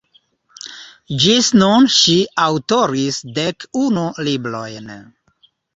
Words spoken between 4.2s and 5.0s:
librojn.